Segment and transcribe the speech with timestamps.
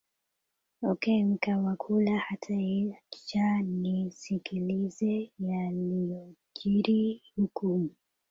[0.81, 7.89] ukae mkaa wa kula hata eeh acha ni sikilize yaliojiri huko huum